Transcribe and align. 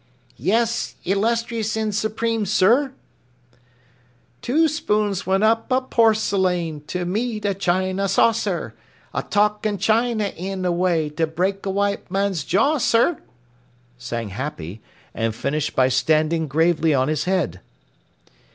"Yes, 0.39 0.95
illustrious 1.05 1.77
and 1.77 1.93
Supreme 1.93 2.47
Sir!" 2.47 2.91
Two 4.41 4.67
spoons 4.67 5.27
went 5.27 5.41
down 5.41 5.63
a 5.69 5.79
Por 5.79 6.15
ce 6.15 6.33
Lane, 6.33 6.81
To 6.87 7.05
meet 7.05 7.45
a 7.45 7.53
China 7.53 8.07
saucer, 8.07 8.73
A 9.13 9.21
'talking 9.21 9.77
China 9.77 10.23
in 10.35 10.65
a 10.65 10.71
way 10.71 11.07
To 11.11 11.27
break 11.27 11.67
a 11.67 11.69
white 11.69 12.09
man's 12.09 12.43
jaw, 12.43 12.79
Sir! 12.79 13.19
sang 13.99 14.29
Happy, 14.29 14.81
and 15.13 15.35
finished 15.35 15.75
by 15.75 15.87
standing 15.87 16.47
gravely 16.47 16.95
on 16.95 17.07
his 17.07 17.25
head. 17.25 17.59